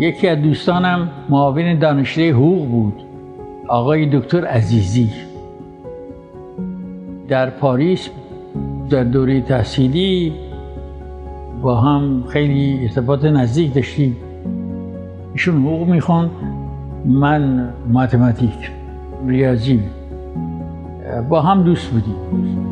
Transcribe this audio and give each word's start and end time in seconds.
یکی 0.00 0.28
از 0.28 0.42
دوستانم 0.42 1.08
معاون 1.28 1.78
دانشگاه 1.78 2.26
حقوق 2.26 2.68
بود 2.68 3.02
آقای 3.68 4.06
دکتر 4.18 4.44
عزیزی. 4.44 5.10
در 7.28 7.50
پاریس 7.50 8.08
در 8.90 9.04
دوره 9.04 9.40
تحصیلی 9.40 10.32
با 11.62 11.80
هم 11.80 12.24
خیلی 12.28 12.78
ارتباط 12.82 13.24
نزدیک 13.24 13.74
داشتیم. 13.74 14.16
ایشون 15.32 15.62
حقوق 15.62 15.88
می‌خوان 15.88 16.30
من 17.04 17.68
ماتماتیک 17.92 18.70
ریاضی. 19.26 19.80
با 21.28 21.40
هم 21.40 21.62
دوست 21.62 21.90
بودیم. 21.90 22.69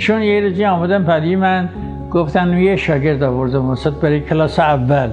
ایشون 0.00 0.22
یه 0.22 0.40
روزی 0.40 0.64
آمدن 0.64 1.04
پدی 1.04 1.36
من 1.36 1.68
گفتن 2.10 2.58
یه 2.58 2.76
شاگرد 2.76 3.22
آوردم 3.22 3.66
واسط 3.66 3.92
برای 3.92 4.20
کلاس 4.20 4.58
اول. 4.58 5.10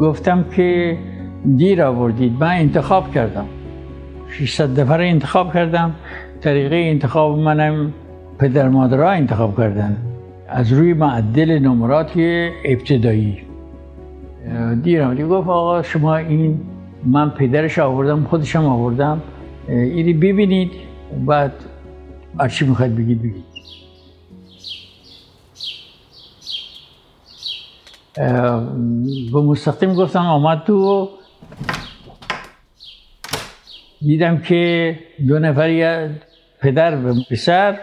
گفتم 0.00 0.44
که 0.56 0.96
دیر 1.56 1.82
آوردید 1.82 2.32
من 2.40 2.50
انتخاب 2.50 3.14
کردم. 3.14 3.44
600 4.28 4.80
نفر 4.80 5.00
انتخاب 5.00 5.54
کردم. 5.54 5.94
طریقه 6.40 6.76
انتخاب 6.76 7.38
منم 7.38 7.92
پدر 8.38 8.68
مادرها 8.68 9.10
انتخاب 9.10 9.56
کردن. 9.56 9.96
از 10.48 10.72
روی 10.72 10.92
معدل 10.92 11.58
نمرات 11.58 12.12
ابتدایی. 12.64 13.38
دیر 14.82 15.02
آمدی 15.02 15.24
گفت 15.24 15.48
آقا 15.48 15.82
شما 15.82 16.16
این 16.16 16.60
من 17.04 17.30
پدرش 17.30 17.78
آوردم 17.78 18.24
خودشم 18.24 18.64
آوردم. 18.64 19.20
اینی 19.68 20.12
ببینید. 20.12 20.70
بعد 21.26 21.52
هرچی 22.40 22.64
می‌خواید 22.64 22.96
بگید 22.96 23.22
بگید 23.22 23.44
به 29.32 29.40
مستقیم 29.40 29.94
گفتم 29.94 30.26
آمد 30.26 30.64
تو 30.64 31.10
دیدم 34.00 34.38
که 34.42 34.98
دو 35.28 35.38
نفر 35.38 36.10
پدر 36.60 37.06
و 37.06 37.14
پسر 37.30 37.80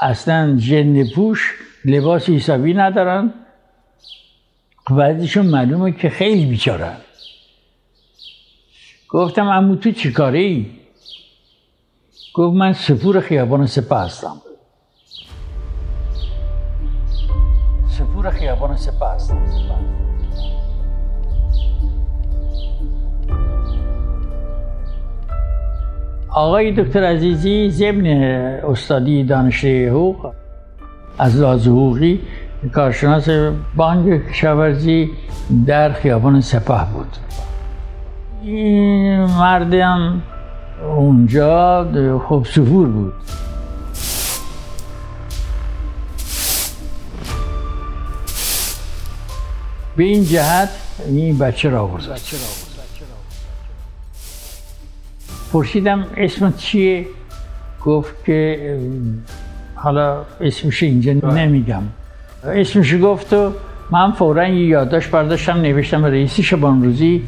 اصلا 0.00 0.56
جن 0.56 1.10
پوش 1.14 1.54
لباس 1.84 2.28
حسابی 2.28 2.74
ندارن. 2.74 3.34
بعضیشون 4.90 5.46
معلومه 5.46 5.92
که 5.92 6.10
خیلی 6.10 6.46
بیچارن. 6.46 6.96
گفتم 9.08 9.46
امو 9.46 9.76
تو 9.76 9.92
چی 9.92 10.12
کاره 10.12 10.38
ای؟ 10.38 10.81
گفت 12.34 12.56
من 12.56 12.72
سپور 12.72 13.20
خیابان 13.20 13.66
سپه 13.66 13.96
هستم 13.96 14.36
سپور 17.88 18.30
خیابان 18.30 18.76
سپه 18.76 19.06
هستم 19.14 19.38
آقای 26.28 26.72
دکتر 26.72 27.04
عزیزی 27.04 27.70
ضمن 27.70 28.06
استادی 28.70 29.24
دانشگاه 29.24 29.86
حقوق 29.88 30.32
از 31.18 31.40
لحاظ 31.40 31.68
حقوقی 31.68 32.20
کارشناس 32.74 33.28
بانک 33.76 34.28
کشاورزی 34.28 35.10
در 35.66 35.92
خیابان 35.92 36.40
سپه 36.40 36.84
بود 36.92 37.16
این 38.42 39.20
مردم 39.20 40.22
اونجا 40.88 42.18
خوب 42.28 42.46
سفور 42.46 42.88
بود. 42.88 43.12
به 49.96 50.04
این 50.04 50.24
جهت 50.24 50.68
این 51.06 51.38
بچه 51.38 51.68
را 51.68 51.82
آورد 51.82 52.20
پرسیدم 55.52 56.06
اسم 56.16 56.52
چیه؟ 56.52 57.06
گفت 57.84 58.24
که 58.24 58.78
حالا 59.74 60.24
اسمش 60.40 60.82
اینجا 60.82 61.12
نمیگم. 61.12 61.82
اسمش 62.44 62.94
گفت 63.02 63.32
و 63.32 63.52
من 63.90 64.12
فورا 64.12 64.48
یه 64.48 64.66
یادداشت 64.66 65.10
برداشتم 65.10 65.60
نوشتم 65.60 66.04
رئیس 66.04 66.40
شبان 66.40 66.82
روزی 66.84 67.22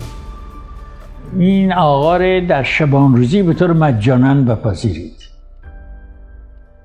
این 1.39 1.73
آقا 1.73 2.19
در 2.49 2.63
شبان 2.63 3.17
روزی 3.17 3.43
به 3.43 3.55
طور 3.55 3.73
مجانا 3.73 4.35
بپذیرید. 4.35 5.25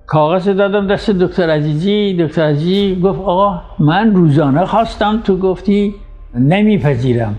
کاغذ 0.07 0.50
دادم 0.50 0.88
دست 0.88 1.09
دکتر 1.09 1.50
عزیزی. 1.50 2.17
دکتر 2.19 2.41
عزیزی 2.41 3.01
گفت 3.01 3.19
آقا 3.19 3.61
من 3.79 4.16
روزانه 4.16 4.66
خواستم 4.66 5.22
تو 5.23 5.38
گفتی 5.38 5.95
نمیپذیرم. 6.35 7.35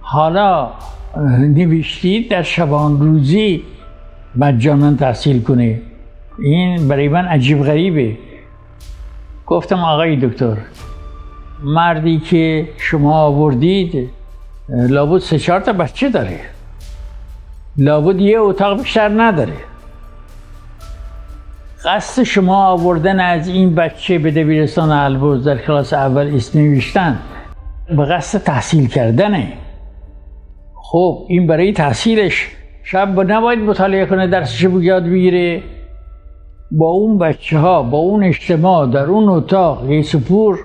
حالا 0.00 0.70
نوشتید 1.38 2.30
در 2.30 2.42
شبان 2.42 3.00
روزی 3.00 3.62
مجانا 4.36 4.94
تحصیل 4.94 5.42
کنه 5.42 5.80
این 6.38 6.88
برای 6.88 7.08
من 7.08 7.24
عجیب 7.24 7.62
غریبه. 7.62 8.16
گفتم 9.46 9.78
آقای 9.78 10.16
دکتر 10.16 10.56
مردی 11.62 12.18
که 12.18 12.68
شما 12.78 13.14
آوردید 13.14 14.10
لابد 14.72 15.18
سه 15.18 15.38
چهار 15.38 15.60
تا 15.60 15.72
بچه 15.72 16.08
داره. 16.08 16.40
لابد 17.76 18.20
یه 18.20 18.40
اتاق 18.40 18.78
بیشتر 18.78 19.08
نداره. 19.08 19.52
قصد 21.84 22.22
شما 22.22 22.66
آوردن 22.66 23.20
از 23.20 23.48
این 23.48 23.74
بچه 23.74 24.18
به 24.18 24.30
دبیرستان 24.30 24.90
البرز 24.90 25.44
در 25.44 25.58
کلاس 25.58 25.92
اول 25.92 26.34
اسم 26.36 26.58
نوشتن 26.58 27.18
به 27.96 28.04
قصد 28.04 28.38
تحصیل 28.38 28.88
کردنه. 28.88 29.52
خب 30.74 31.26
این 31.28 31.46
برای 31.46 31.72
تحصیلش. 31.72 32.48
شب 32.84 33.20
نباید 33.20 33.58
مطالعه 33.58 34.06
کنه 34.06 34.26
درسش 34.26 34.64
رو 34.64 34.82
یاد 34.82 35.04
بگیره. 35.04 35.62
با 36.70 36.86
اون 36.86 37.18
بچه 37.18 37.58
ها 37.58 37.82
با 37.82 37.98
اون 37.98 38.24
اجتماع 38.24 38.86
در 38.86 39.04
اون 39.04 39.28
اتاق 39.28 39.90
یه 39.90 40.02
سپور 40.02 40.58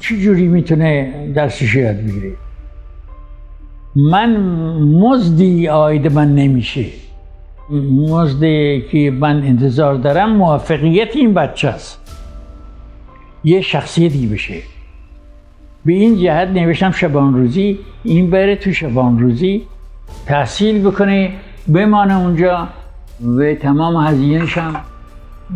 چی 0.00 0.22
جوری 0.22 0.48
می‌تونه 0.48 1.12
درسش 1.34 1.74
یاد 1.74 1.96
بگیره؟ 1.96 2.32
من 3.96 4.36
مزدی 4.80 5.68
آید 5.68 6.12
من 6.12 6.34
نمیشه. 6.34 6.84
مزدی 7.70 8.84
که 8.92 9.10
من 9.10 9.42
انتظار 9.42 9.94
دارم 9.94 10.36
موفقیت 10.36 11.16
این 11.16 11.34
بچه 11.34 11.68
است. 11.68 11.98
یه 13.44 13.60
شخصیتی 13.60 14.26
بشه. 14.26 14.62
به 15.84 15.92
این 15.92 16.18
جهت 16.18 16.48
نوشتم 16.48 16.90
شبان 16.90 17.34
روزی 17.34 17.78
این 18.04 18.30
بره 18.30 18.56
تو 18.56 18.72
شبان 18.72 19.18
روزی 19.18 19.62
تحصیل 20.26 20.88
بکنه 20.88 21.32
بمانه 21.68 22.18
اونجا 22.18 22.68
و 23.38 23.54
تمام 23.54 24.06
هزینهش 24.06 24.58
هم 24.58 24.76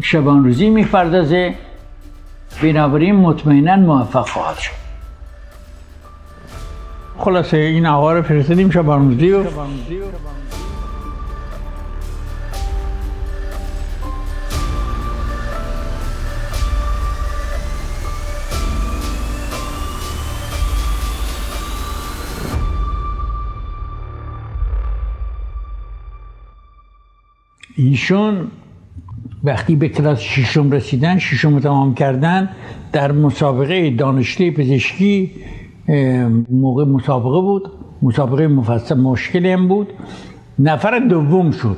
شبان 0.02 0.44
روزی 0.44 0.70
می‌پردازه. 0.70 1.54
بنابراین 2.62 3.16
مطمئنا 3.16 3.76
موفق 3.76 4.28
خواهد 4.28 4.58
شد. 4.58 4.85
خلاصه 7.18 7.56
این 7.56 7.86
آقا 7.86 8.12
رو 8.12 8.22
فرستادیم 8.22 8.70
شبان 8.70 9.08
روزی 9.08 9.30
و 9.30 9.44
ایشون 27.76 28.50
وقتی 29.44 29.76
به 29.76 29.88
کلاس 29.88 30.20
ششم 30.20 30.70
رسیدن 30.70 31.18
ششم 31.18 31.60
تمام 31.60 31.94
کردن 31.94 32.48
در 32.92 33.12
مسابقه 33.12 33.90
دانشگاه 33.90 34.50
پزشکی 34.50 35.30
موقع 36.50 36.84
مسابقه 36.84 37.40
بود. 37.40 37.70
مسابقه 38.02 38.48
مفصل 38.48 39.00
مشکلی 39.00 39.52
هم 39.52 39.68
بود. 39.68 39.92
نفر 40.58 40.98
دوم 40.98 41.50
شد. 41.50 41.76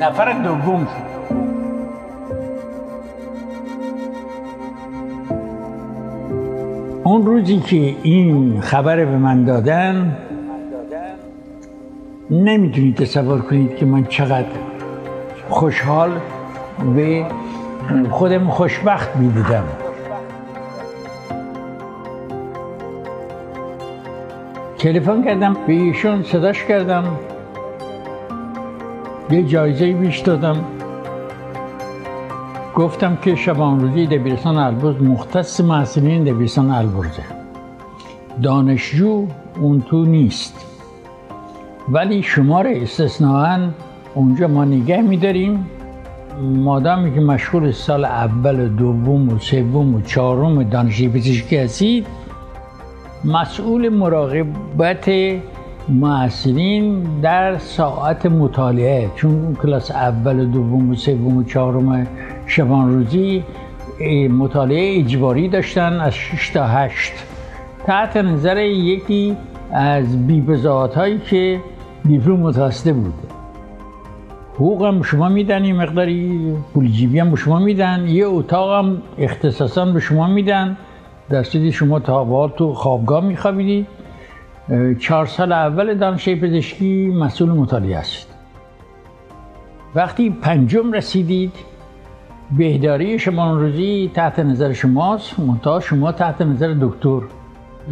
نفر 0.00 0.42
دوم 0.42 0.84
شد. 0.84 1.14
اون 7.04 7.26
روزی 7.26 7.58
که 7.58 7.96
این 8.02 8.60
خبر 8.60 9.04
به 9.04 9.16
من 9.16 9.44
دادن 9.44 10.16
نمی‌تونید 12.30 12.96
تصور 12.96 13.40
کنید 13.40 13.76
که 13.76 13.86
من 13.86 14.04
چقدر 14.04 14.48
خوشحال 15.48 16.10
و 16.96 17.24
خودم 18.10 18.48
خوشبخت 18.48 19.16
می‌دیدم 19.16 19.64
تلفن 24.84 25.24
کردم 25.24 25.56
به 25.66 25.72
ایشون 25.72 26.22
صداش 26.22 26.64
کردم. 26.64 27.04
یه 29.30 29.42
جایزه 29.42 29.92
بیش 29.92 30.18
دادم. 30.18 30.56
گفتم 32.74 33.18
که 33.22 33.34
شبان 33.34 33.80
روزی 33.80 34.06
دبیرستان 34.06 34.56
البرز 34.56 35.02
مختص 35.02 35.60
محصولین 35.60 36.24
دبیرستان 36.24 36.70
البرزه. 36.70 37.22
دانشجو 38.42 39.26
اون 39.60 39.80
تو 39.80 40.04
نیست. 40.04 40.66
ولی 41.88 42.22
شمار 42.22 42.66
استثناا 42.66 43.58
اونجا 44.14 44.48
ما 44.48 44.64
نگه 44.64 45.02
میداریم. 45.02 45.66
مادامی 46.42 47.14
که 47.14 47.20
مشغول 47.20 47.70
سال 47.70 48.04
اول 48.04 48.60
و 48.60 48.68
دوم 48.68 49.28
و 49.28 49.38
سوم 49.38 49.94
و 49.94 50.00
چهارم 50.00 50.62
دانشجوی 50.62 51.08
پزشکی 51.08 51.56
هستید 51.56 52.06
مسئول 53.24 53.88
مراقبت 53.88 55.10
محصلین 55.88 57.02
در 57.22 57.58
ساعت 57.58 58.26
مطالعه. 58.26 59.10
چون 59.16 59.56
کلاس 59.62 59.90
اول 59.90 60.40
و 60.40 60.44
دوم 60.44 60.90
و 60.90 60.94
سوم 60.94 61.36
و 61.36 61.42
چهارم 61.42 62.06
شبان 62.46 62.90
روزی 62.90 63.42
مطالعه 64.30 64.98
اجباری 64.98 65.48
داشتن 65.48 66.00
از 66.00 66.14
6 66.14 66.48
تا 66.48 66.66
8 66.66 67.12
تحت 67.86 68.16
نظر 68.16 68.64
یکی 68.64 69.36
از 69.72 70.26
بیبزاعت 70.26 70.94
هایی 70.94 71.18
که 71.18 71.60
دیپلم 72.04 72.36
متوسطه 72.36 72.92
بود. 72.92 73.14
حقوق 74.54 74.84
هم 74.84 75.02
شما 75.02 75.28
میدن 75.28 75.72
مقداری 75.72 76.52
پول 76.74 76.88
جیبی 76.88 77.18
هم 77.18 77.34
شما 77.34 77.58
میدن 77.58 78.08
یه 78.08 78.26
اتاق 78.26 78.84
هم 78.84 79.02
اختصاصا 79.18 79.84
به 79.84 80.00
شما 80.00 80.26
میدن. 80.26 80.76
در 81.30 81.42
شما 81.70 82.00
تا 82.00 82.48
تو 82.48 82.74
خوابگاه 82.74 83.24
میخوابیدید 83.24 83.86
چهار 85.00 85.26
سال 85.26 85.52
اول 85.52 85.94
دانشگاه 85.94 86.34
پزشکی 86.34 87.06
مسئول 87.06 87.50
مطالعه 87.50 87.96
است 87.96 88.34
وقتی 89.94 90.30
پنجم 90.30 90.92
رسیدید 90.92 91.52
بهداری 92.58 93.18
شما 93.18 93.54
روزی 93.54 94.10
تحت 94.14 94.38
نظر 94.38 94.72
شماست 94.72 95.40
منتها 95.40 95.80
شما 95.80 96.12
تحت 96.12 96.42
نظر 96.42 96.74
دکتر. 96.80 97.20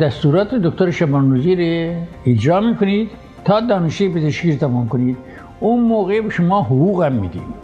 دستورات 0.00 0.54
دکتر 0.54 0.90
شبان 0.90 1.30
روزی 1.30 1.54
رو 1.54 1.94
اجرا 2.26 2.60
می‌کنید 2.60 3.10
تا 3.44 3.60
دانشگاه 3.60 4.08
پزشکی 4.08 4.52
رو 4.52 4.58
تمام 4.58 4.88
کنید. 4.88 5.16
اون 5.60 5.80
موقع 5.80 6.20
به 6.20 6.30
شما 6.30 6.62
حقوق 6.62 7.02
هم 7.02 7.12
میدیم. 7.12 7.54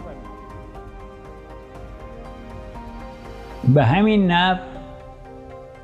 به 3.73 3.83
همین 3.83 4.31
نب 4.31 4.59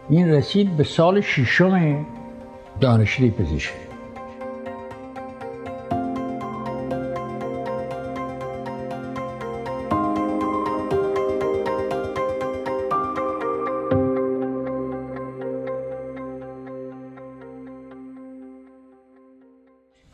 این 0.09 0.29
رسید 0.29 0.77
به 0.77 0.83
سال 0.83 1.21
ششم 1.21 2.05
دانشگاه 2.81 3.29
پزشکی. 3.29 3.73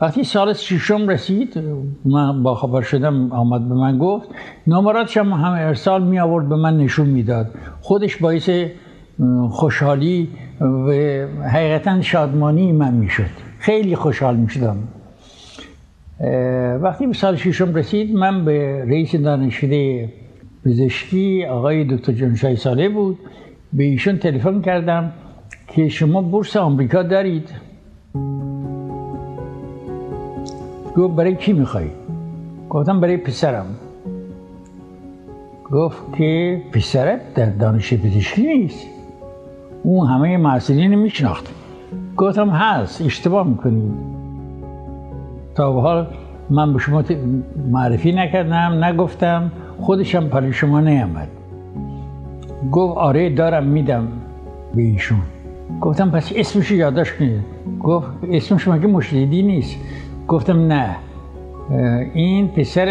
وقتی 0.01 0.23
سال 0.23 0.53
ششم 0.53 1.07
رسید 1.07 1.63
من 2.05 2.43
با 2.43 2.55
خبر 2.55 2.81
شدم 2.81 3.31
آمد 3.31 3.69
به 3.69 3.75
من 3.75 3.97
گفت 3.97 4.29
نمراتش 4.67 5.17
هم 5.17 5.33
همه 5.33 5.59
ارسال 5.59 6.03
می 6.03 6.19
آورد 6.19 6.49
به 6.49 6.55
من 6.55 6.77
نشون 6.77 7.07
می‌داد. 7.07 7.47
خودش 7.81 8.17
باعث 8.17 8.49
خوشحالی 9.49 10.27
و 10.61 10.91
حقیقتا 11.47 12.01
شادمانی 12.01 12.71
من 12.71 12.93
می‌شد. 12.93 13.29
خیلی 13.59 13.95
خوشحال 13.95 14.35
می‌شدم. 14.35 14.77
وقتی 16.81 17.07
به 17.07 17.13
سال 17.13 17.35
ششم 17.35 17.75
رسید 17.75 18.15
من 18.15 18.45
به 18.45 18.85
رئیس 18.85 19.15
دانشکده 19.15 20.09
پزشکی 20.65 21.45
آقای 21.45 21.83
دکتر 21.83 22.11
جانشای 22.13 22.55
ساله 22.55 22.89
بود. 22.89 23.19
به 23.73 23.83
ایشون 23.83 24.17
تلفن 24.17 24.61
کردم 24.61 25.11
که 25.67 25.89
شما 25.89 26.21
بورس 26.21 26.57
آمریکا 26.57 27.03
دارید. 27.03 27.49
گفت 30.97 31.15
برای 31.15 31.35
کی 31.35 31.53
می‌خوای؟ 31.53 31.87
گفتم 32.69 32.99
برای 32.99 33.17
پسرم. 33.17 33.65
گفت 35.71 36.17
که 36.17 36.61
پسرت 36.71 37.33
در 37.33 37.49
دانش 37.49 37.93
پزشکی 37.93 38.41
نیست. 38.41 38.87
اون 39.83 40.07
همه 40.07 40.37
محصولین 40.37 40.95
میشناخت. 40.95 41.53
گفتم 42.17 42.49
هست 42.49 43.01
اشتباه 43.01 43.47
می‌کنید 43.47 43.91
تا 45.55 45.73
به 45.73 45.81
حال 45.81 46.07
من 46.49 46.73
به 46.73 46.79
شما 46.79 47.03
معرفی 47.71 48.11
نکردم 48.11 48.83
نگفتم 48.83 49.51
خودشم 49.79 50.27
پلی 50.27 50.53
شما 50.53 50.81
نیامد. 50.81 51.27
گفت 52.71 52.97
آره 52.97 53.29
دارم 53.29 53.63
میدم 53.63 54.07
به 54.75 54.81
ایشون. 54.81 55.19
گفتم 55.81 56.11
پس 56.11 56.31
اسمش 56.35 56.71
یادداشت 56.71 57.17
کنید. 57.17 57.41
گفت 57.83 58.07
اسمش 58.31 58.67
مگه 58.67 58.87
مشدیدی 58.87 59.41
نیست؟ 59.41 59.77
گفتم 60.27 60.67
نه. 60.67 60.95
این 62.13 62.47
پسر 62.47 62.87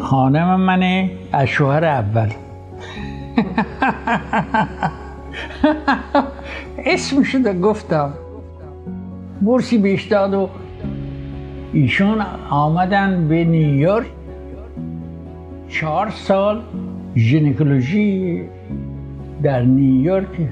خانم 0.00 0.60
منه 0.60 1.10
از 1.32 1.46
شوهر 1.46 1.84
اول. 1.84 2.28
اسم 6.84 7.22
شده 7.22 7.52
گفتم 7.60 8.12
برسی 9.42 9.78
بیش 9.78 10.04
داد 10.04 10.34
و 10.34 10.48
ایشون 11.72 12.20
آمدن 12.50 13.28
به 13.28 13.44
نیویورک 13.44 14.06
چهار 15.68 16.10
سال 16.10 16.62
ژنکولوژی 17.16 18.42
در 19.42 19.62
نیویورک 19.62 20.48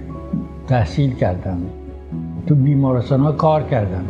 تحصیل 0.68 1.14
کردم 1.14 1.58
تو 2.46 2.54
بیمارستان 2.54 3.20
ها 3.20 3.32
کار 3.32 3.62
کردم 3.62 4.04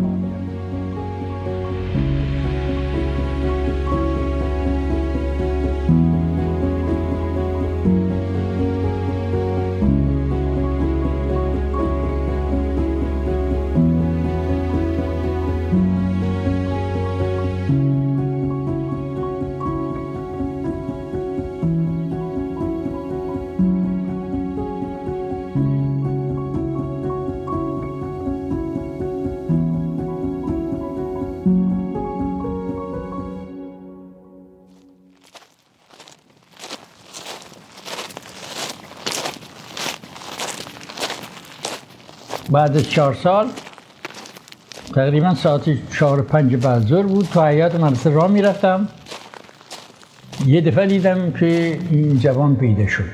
بعد 42.50 42.76
از 42.76 42.90
چهار 42.90 43.14
سال 43.14 43.46
تقریبا 44.94 45.34
ساعت 45.34 45.90
چهار 45.92 46.22
پنج 46.22 46.56
بعد 46.56 47.06
بود 47.06 47.28
تو 47.32 47.42
حیات 47.42 47.74
مدرسه 47.74 48.10
راه 48.10 48.30
می‌رفتم. 48.30 48.88
یه 50.46 50.60
دفعه 50.60 50.86
دیدم 50.86 51.32
که 51.32 51.78
این 51.90 52.18
جوان 52.18 52.56
پیدا 52.56 52.86
شد. 52.86 53.04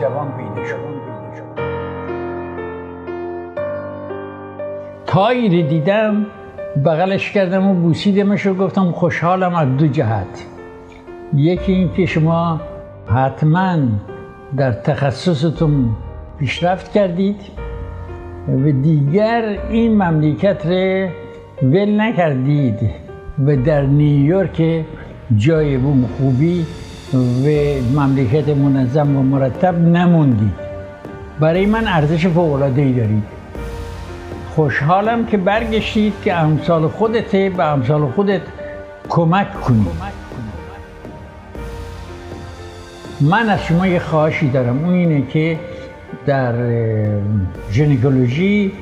جوان 0.00 0.32
پیدا 0.36 0.68
شد. 0.68 0.90
دیدم 5.62 6.26
بغلش 6.84 7.32
کردم 7.32 7.66
و 7.66 7.74
بوسیدمش 7.74 8.46
و 8.46 8.54
گفتم 8.54 8.92
خوشحالم 8.92 9.54
از 9.54 9.76
دو 9.76 9.86
جهت. 9.86 10.44
یکی 11.34 11.72
این 11.72 11.92
که 11.92 12.06
شما 12.06 12.60
حتما 13.14 13.76
در 14.56 14.72
تخصصتون 14.72 15.90
پیشرفت 16.38 16.92
کردید 16.92 17.40
و 18.48 18.70
دیگر 18.70 19.58
این 19.70 20.02
مملکت 20.02 20.66
رو 20.66 21.08
ول 21.62 22.00
نکردید 22.00 22.90
و 23.46 23.56
در 23.56 23.82
نیویورک 23.82 24.84
جای 25.36 25.78
بوم 25.78 26.08
خوبی 26.18 26.66
و 27.14 27.48
مملکت 28.00 28.48
منظم 28.48 29.16
و 29.16 29.22
مرتب 29.22 29.78
نموندید. 29.78 30.70
برای 31.40 31.66
من 31.66 31.86
ارزش 31.86 32.26
ای 32.26 32.92
دارید. 32.92 33.24
خوشحالم 34.54 35.26
که 35.26 35.36
برگشتید 35.36 36.12
که 36.24 36.34
امثال 36.34 36.88
خودت 36.88 37.36
به 37.36 37.64
امثال 37.64 38.06
خودت 38.06 38.42
کمک 39.08 39.60
کنید. 39.60 40.19
من 43.20 43.48
از 43.48 43.62
شما 43.62 43.86
یه 43.86 43.98
خواهشی 43.98 44.50
دارم. 44.50 44.84
اون 44.84 44.94
اینه 44.94 45.26
که 45.26 45.58
در 46.26 46.54
ژنکولوژی 47.72 48.72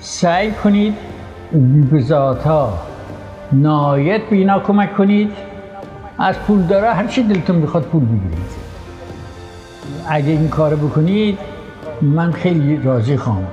سعی 0.00 0.52
کنید 0.52 0.94
بزات 1.92 2.42
ها 2.42 2.78
نهایت 3.52 4.20
به 4.30 4.36
اینا 4.36 4.60
کمک 4.60 4.96
کنید. 4.96 5.30
از 6.18 6.38
پول 6.38 6.62
داره 6.62 6.90
هر 6.90 7.06
چی 7.06 7.22
دلتون 7.22 7.56
می‌خواد 7.56 7.82
پول 7.82 8.04
بگیرید. 8.04 8.58
اگه 10.08 10.28
این 10.28 10.48
کار 10.48 10.74
بکنید 10.74 11.38
من 12.02 12.32
خیلی 12.32 12.80
راضی 12.84 13.16
خواهم 13.16 13.46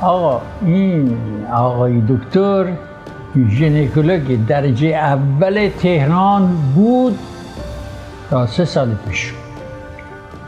آقا 0.00 0.40
این 0.62 1.16
آقای 1.52 2.02
دکتر 2.08 2.66
ژنیکولوگ 3.36 4.46
درجه 4.46 4.88
اول 4.88 5.68
تهران 5.78 6.48
بود 6.74 7.18
تا 8.30 8.46
سه 8.46 8.64
سال 8.64 8.94
پیش. 9.08 9.32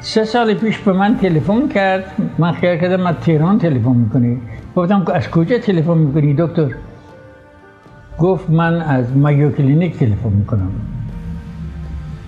سه 0.01 0.25
سال 0.25 0.55
پیش 0.55 0.79
به 0.79 0.93
من 0.93 1.17
تلفن 1.17 1.69
کرد. 1.69 2.05
من 2.39 2.53
خیال 2.53 2.77
کردم 2.77 3.03
من 3.03 3.15
تهران 3.15 3.59
تلفن 3.59 3.97
می‌کنی. 3.97 4.41
گفتم 4.77 5.05
از 5.15 5.31
کجا 5.31 5.59
تلفن 5.59 5.99
می‌کنی 5.99 6.35
دکتر؟ 6.39 6.69
گفت 8.19 8.51
من 8.51 8.83
از 8.83 9.17
Mayo 9.17 9.51
Clinic 9.51 9.99
تلفن 9.99 10.29
می‌کنم. 10.29 10.71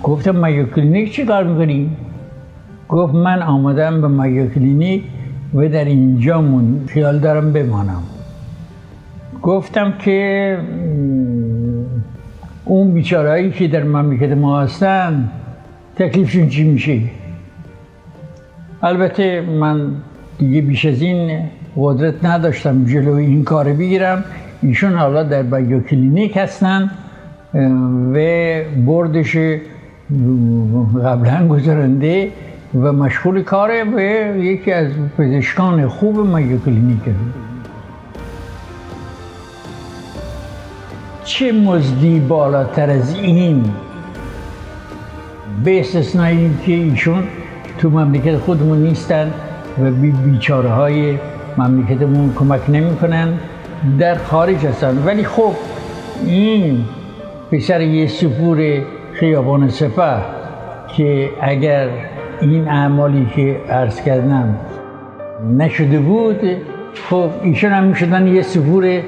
گفتم 0.02 0.30
Mayo 0.30 0.66
Clinic 0.66 1.12
چی 1.12 1.24
کار 1.24 1.44
می‌کنی؟ 1.44 1.90
گفت 2.88 3.14
من 3.14 3.42
آمدم 3.42 4.00
به 4.00 4.08
Mayo 4.08 4.50
Clinic 4.50 5.04
و 5.54 5.68
در 5.68 5.84
اینجا 5.84 6.40
من 6.40 6.86
خیال 6.86 7.18
دارم 7.18 7.52
بمانم. 7.52 8.02
گفتم 9.42 9.92
که 9.98 10.58
اون 12.64 12.94
بیچاره‌هایی 12.94 13.50
که 13.50 13.68
در 13.68 13.82
مملکت 13.82 14.32
ما 14.32 14.60
هستن 14.60 15.28
تکلیفشون 15.96 16.48
چی 16.48 16.64
میشه؟ 16.64 17.00
البته 18.82 19.40
من 19.40 19.90
دیگه 20.38 20.60
بیش 20.60 20.86
از 20.86 21.02
این 21.02 21.40
قدرت 21.76 22.24
نداشتم 22.24 22.84
جلوی 22.84 23.26
این 23.26 23.44
کار 23.44 23.72
بگیرم. 23.72 24.24
ایشون 24.62 24.94
حالا 24.94 25.22
در 25.22 25.42
Mayo 25.42 25.80
Clinic 25.80 26.36
هستن 26.36 26.90
و 28.14 28.18
بردش 28.86 29.36
قبلا 31.04 31.48
گذارنده 31.48 32.28
و 32.74 32.92
مشغول 32.92 33.42
کاره 33.42 33.84
و 33.84 34.00
یکی 34.38 34.72
از 34.72 34.88
پزشکان 35.18 35.88
خوب 35.88 36.18
مایو 36.18 36.58
کلینیکه 36.58 37.10
چه 41.26 41.52
مزدی 41.52 42.20
بالاتر 42.20 42.90
از 42.90 43.14
این؟ 43.14 43.64
به 45.64 45.80
استثنایی 45.80 46.50
که 46.66 46.72
ایشون 46.72 47.24
تو 47.78 47.90
مملکت 47.90 48.36
خودمون 48.36 48.78
نیستن 48.78 49.32
و 49.82 49.90
بی 49.90 50.10
بیچاره 50.10 50.68
های 50.68 51.18
مملکتمون 51.58 52.32
کمک 52.34 52.60
نمی‌کنن 52.70 53.38
در 53.98 54.14
خارج 54.14 54.66
هستن. 54.66 55.02
ولی 55.06 55.24
خب 55.24 55.52
این 56.26 56.84
پسر 57.52 57.80
یه 57.80 58.06
سپور 58.06 58.82
خیابان 59.12 59.68
سپه 59.68 60.16
که 60.96 61.30
اگر 61.40 61.88
این 62.40 62.68
اعمالی 62.68 63.26
که 63.36 63.60
عرض 63.70 64.02
کردم 64.02 64.56
نشده 65.58 65.98
بود 65.98 66.40
خب 67.10 67.30
ایشون 67.42 67.72
هم 67.72 67.84
می‌شدن 67.84 68.26
یه 68.26 68.42
سپور 68.42 69.00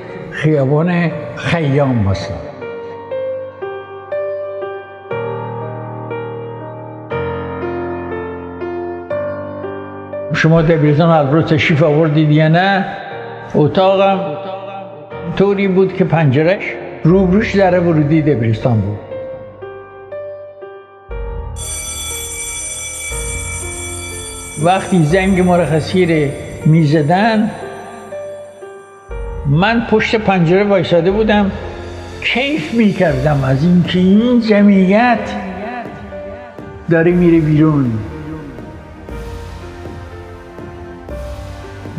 خیابان 0.42 1.10
خیام 1.36 2.04
باشن 2.04 2.34
شما 10.34 10.62
دبیرستان 10.62 11.10
البرو 11.10 11.42
تشریف 11.42 11.82
آوردید 11.82 12.30
یا 12.30 12.48
نه؟ 12.48 12.84
اتاقم 13.54 14.36
طوری 15.36 15.68
بود 15.68 15.92
که 15.92 16.04
پنجرش 16.04 16.62
روبروش 17.04 17.56
در 17.56 17.80
ورودی 17.80 18.22
دبیرستان 18.22 18.80
بود. 18.80 18.98
وقتی 24.64 25.02
زنگ 25.02 25.40
مرخصی 25.40 26.06
رو 26.06 26.30
می‌زدن 26.66 27.50
من 29.50 29.86
پشت 29.90 30.16
پنجره 30.16 30.64
وایساده 30.64 31.10
بودم 31.10 31.50
کیف 32.24 32.74
می‌کردم 32.74 33.44
از 33.44 33.64
اینکه 33.64 33.98
این 33.98 34.40
جمعیت 34.40 35.18
داره 36.90 37.12
میره 37.12 37.40
بیرون. 37.40 37.92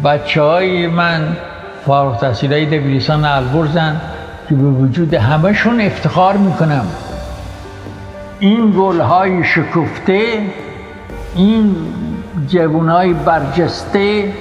بچه 0.04 0.42
های 0.42 0.88
من 0.88 1.38
فارغ 1.86 2.20
تحصیل 2.20 2.54
های 2.54 2.66
دبیرستان 2.66 3.26
البرزن 3.26 4.02
که 4.50 4.56
به 4.56 4.68
وجود 4.68 5.14
همهشون 5.14 5.82
افتخار 5.82 6.38
می‌کنم. 6.38 6.86
این 8.40 8.74
گل 8.78 9.00
های 9.00 9.44
شکفته 9.44 10.22
این 11.36 11.76
جوان 12.48 12.90
های 12.90 13.14
برجسته 13.14 14.34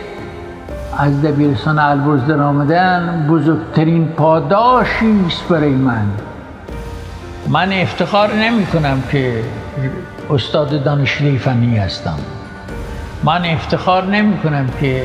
از 1.01 1.23
دبیرستان 1.23 1.79
البرز 1.79 2.27
در 2.27 2.41
آمدن 2.41 3.27
بزرگترین 3.31 4.09
پاداشی 4.09 5.25
است 5.27 5.49
برای 5.49 5.71
من. 5.71 6.07
من 7.49 7.73
افتخار 7.73 8.35
نمی 8.35 8.67
کنم 8.67 9.03
که 9.13 9.45
استاد 10.31 10.83
دانشگاه 10.83 11.37
فنی 11.37 11.77
هستم. 11.77 12.19
من 13.25 13.45
افتخار 13.45 14.07
نمی 14.07 14.39
کنم 14.39 14.67
که 14.81 15.05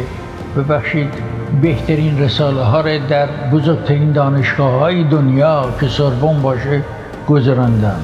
ببخشید 0.58 1.14
بهترین 1.62 2.20
رساله 2.20 2.62
ها 2.62 2.82
را 2.82 2.98
در 2.98 3.28
بزرگترین 3.52 4.12
دانشگاه 4.12 4.80
های 4.80 5.04
دنیا 5.04 5.66
که 5.80 5.88
سربون 5.88 6.42
باشه 6.42 6.82
گذراندم. 7.28 8.00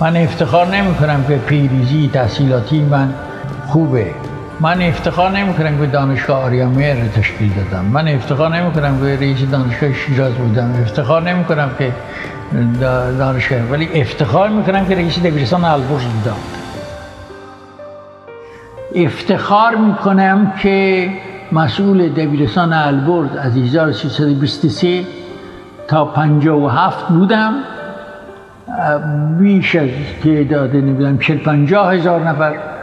من 0.00 0.16
افتخار 0.16 0.66
نمی 0.76 0.94
کنم 0.94 1.24
که 1.28 1.36
پیریزی 1.36 2.10
تحصیلاتی 2.12 2.82
من 2.82 3.14
خوبه. 3.66 4.23
من 4.60 4.82
افتخار 4.82 5.30
نمی 5.30 5.54
کنم 5.54 5.78
که 5.78 5.86
دانشگاه 5.86 6.42
آریامیر 6.42 6.94
رو 6.94 7.08
تشکیل 7.08 7.52
دادم. 7.52 7.84
من 7.84 8.08
افتخار 8.08 8.56
نمی 8.56 8.72
کنم 8.72 9.00
که 9.00 9.16
رئیس 9.16 9.50
دانشگاه 9.50 9.92
شیراز 9.92 10.32
بودم. 10.32 10.74
افتخار 10.82 11.22
نمی 11.22 11.44
کنم 11.44 11.70
که 11.78 11.92
دانشگاه. 13.18 13.60
ولی 13.60 13.88
افتخار 13.94 14.48
می 14.48 14.62
کنم 14.62 14.86
که 14.86 14.94
رئیس 14.94 15.18
دبیرستان 15.18 15.64
البرز 15.64 16.02
بودم. 16.04 16.36
افتخار 18.94 19.74
می 19.74 19.94
کنم 19.94 20.52
که 20.58 21.08
مسئول 21.52 22.08
دبیرستان 22.08 22.72
البرز 22.72 23.36
از 23.36 23.56
1323 23.56 25.04
تا 25.88 26.04
57 26.04 27.08
بودم. 27.08 27.54
بیش 29.38 29.76
از 29.76 29.88
تعداد 30.24 30.76
نمی‌دونم 30.76 31.18
40 31.18 31.38
50 31.38 31.94
هزار 31.94 32.28
نفر. 32.28 32.73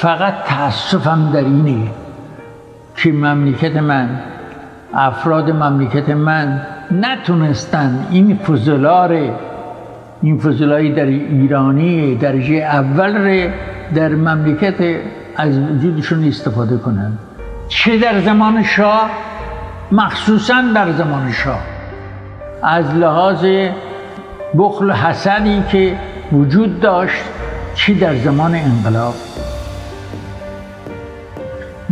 فقط 0.00 0.34
تاسفم 0.44 1.30
در 1.32 1.44
اینه 1.44 1.90
که 2.96 3.12
مملکت 3.12 3.76
من 3.76 4.08
افراد 4.94 5.50
مملکت 5.50 6.08
من 6.08 6.60
نتونستن 6.90 8.06
این 8.10 8.36
فضلار 8.36 9.18
این 10.22 10.38
فضلایی 10.38 10.92
در 10.92 11.04
ایرانی 11.04 12.14
درجه 12.14 12.54
اول 12.54 13.16
ره 13.16 13.54
در 13.94 14.08
مملکت 14.08 15.00
از 15.36 15.58
وجودشون 15.58 16.28
استفاده 16.28 16.76
کنند 16.76 17.18
چه 17.68 17.98
در 17.98 18.20
زمان 18.20 18.62
شاه؟ 18.62 19.10
مخصوصا 19.92 20.62
در 20.74 20.92
زمان 20.92 21.32
شاه. 21.32 21.60
از 22.62 22.94
لحاظ 22.94 23.44
بخل 24.58 24.90
حسدی 24.90 25.62
که 25.72 25.96
وجود 26.32 26.80
داشت 26.80 27.22
چی 27.74 27.94
در 27.94 28.16
زمان 28.16 28.54
انقلاب؟ 28.54 29.29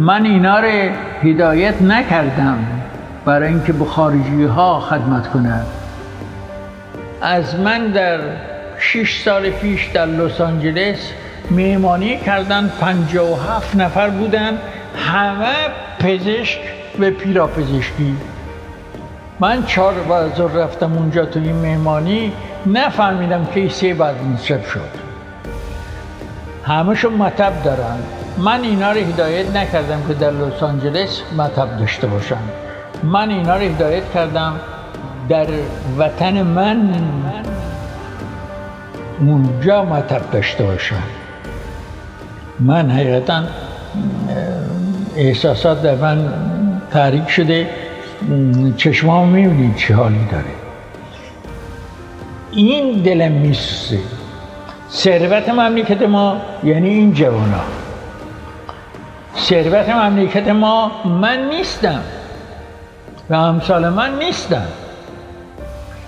من 0.01 0.25
اینا 0.25 0.61
رو 0.61 0.91
هدایت 1.23 1.83
نکردم 1.83 2.59
برای 3.25 3.49
اینکه 3.49 3.73
به 3.73 3.85
خارجی 3.85 4.45
ها 4.45 4.81
خدمت 4.81 5.31
کنم. 5.31 5.67
از 7.23 7.61
من 7.61 7.87
در 7.87 8.21
شش 8.79 9.23
سال 9.23 9.51
پیش 9.51 9.87
در 9.87 10.07
لس 10.07 10.41
آنجلس 10.41 11.13
مهمانی 11.51 12.17
کردن 12.17 12.71
و 13.15 13.35
هفت 13.37 13.77
نفر 13.77 14.09
بودن 14.09 14.59
همه 14.97 15.55
پزشک 15.99 16.61
و 17.01 17.11
پیراپزشکی. 17.11 18.17
من 19.41 19.67
چهار 19.67 19.95
بازار 19.95 20.51
رفتم 20.51 20.93
اونجا 20.93 21.25
تو 21.25 21.41
این 21.41 21.57
مهمانی 21.57 22.33
نفهمیدم 22.67 23.47
که 23.55 23.69
سه 23.69 23.95
بعد 23.95 24.17
شد. 24.73 24.91
همشون 26.67 27.13
مطب 27.13 27.53
دارن. 27.65 28.18
من 28.39 28.63
اینا 28.63 28.93
رو 28.93 29.01
هدایت 29.01 29.57
نکردم 29.57 30.03
که 30.09 30.15
در 30.15 30.31
لس 30.31 30.63
آنجلس 30.63 31.23
مطب 31.39 31.79
داشته 31.79 32.07
باشم. 32.07 32.39
من 33.03 33.31
اینا 33.31 33.57
رو 33.57 33.63
هدایت 33.63 34.13
کردم 34.15 34.61
در 35.29 35.47
وطن 35.99 36.43
من 36.43 36.91
اونجا 39.21 39.85
مطب 39.85 40.31
داشته 40.33 40.65
باشن 40.65 41.03
من 42.61 42.91
حقیقتا 42.91 43.43
احساسات 45.17 45.83
در 45.83 45.95
من 45.95 46.29
تحریک 46.91 47.29
شده 47.29 47.67
چشمام 48.77 49.29
می‌بینید 49.29 49.77
چه 49.77 49.95
حالی 49.95 50.27
داره. 50.33 50.45
این 52.53 53.03
دلم 53.03 53.33
میسوزه. 53.33 53.99
ثروت 54.91 55.49
مملکت 55.49 56.03
ما 56.03 56.37
یعنی 56.65 56.89
این 56.89 57.13
جوانا 57.13 57.61
ثروت 59.39 59.89
مملکت 59.89 60.49
ما 60.49 60.91
من 61.05 61.49
نیستم 61.49 62.01
و 63.31 63.35
امثال 63.35 63.89
من 63.89 64.19
نیستم. 64.19 64.67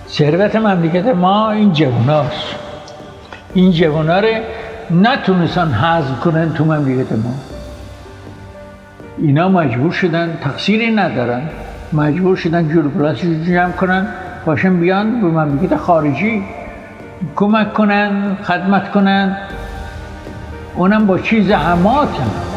ثروت 0.09 0.57
مملکت 0.57 1.07
ما 1.07 1.51
این 1.51 1.73
جواناست. 1.73 2.55
این 3.55 3.73
جوانا 3.73 4.21
رو 4.21 4.29
نتونستن 4.91 5.69
حذف 5.69 6.21
کنن 6.21 6.53
تو 6.53 6.65
مملکت 6.65 7.13
ما. 7.13 7.35
اینا 9.19 9.49
مجبور 9.49 9.93
شدن 9.93 10.39
تقصیری 10.45 10.91
ندارن. 10.91 11.43
مجبور 11.93 12.37
شدن 12.37 12.69
جلوپلاسی 12.69 13.45
جمع 13.45 13.73
کنن 13.73 14.07
باشن 14.47 14.81
بیان 14.81 15.21
به 15.21 15.27
مملکت 15.27 15.77
خارجی 15.77 16.45
کمک 17.37 17.73
کنن 17.73 18.37
خدمت 18.43 18.91
کنن. 18.91 19.37
اونم 20.75 21.07
با 21.07 21.19
چیز 21.19 21.49
زحماتن 21.49 22.31
ha 22.47 22.50